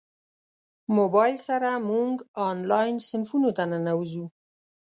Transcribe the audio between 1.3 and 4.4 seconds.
سره موږ انلاین صنفونو ته ننوځو.